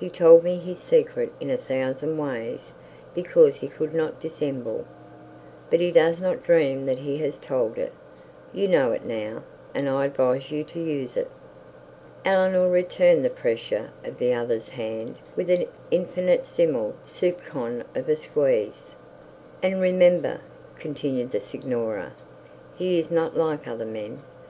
He 0.00 0.08
told 0.08 0.42
me 0.42 0.56
his 0.56 0.78
secret 0.78 1.32
in 1.38 1.50
a 1.50 1.58
thousand 1.58 2.16
ways 2.16 2.72
because 3.14 3.56
he 3.56 3.68
could 3.68 3.92
not 3.92 4.18
dissemble; 4.18 4.86
but 5.68 5.80
he 5.80 5.90
does 5.92 6.18
not 6.18 6.42
dream 6.42 6.86
that 6.86 7.00
has 7.00 7.38
told 7.38 7.76
it. 7.76 7.92
You 8.54 8.68
know 8.68 8.92
it 8.92 9.04
now, 9.04 9.42
and 9.74 9.86
I 9.86 10.06
advise 10.06 10.50
you 10.50 10.64
to 10.64 10.80
use 10.80 11.14
it.' 11.14 11.30
Eleanor 12.24 12.70
returned 12.70 13.22
the 13.22 13.28
pressure 13.28 13.90
of 14.02 14.16
the 14.16 14.32
other's 14.32 14.70
hand 14.70 15.16
with 15.36 15.50
an 15.50 15.66
infinitesimal 15.90 16.94
soupcon 17.06 17.82
of 17.94 18.08
a 18.08 18.16
squeeze. 18.16 18.94
'And 19.62 19.78
remember,' 19.82 20.40
said 20.82 21.30
the 21.32 21.40
signora, 21.40 22.12
'he 22.76 22.98
is 22.98 23.10
not 23.10 23.36
like 23.36 23.68
other 23.68 23.84
men. 23.84 24.22